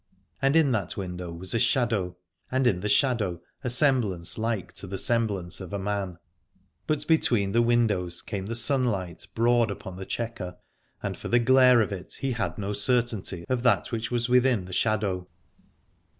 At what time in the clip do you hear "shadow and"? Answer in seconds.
1.59-2.65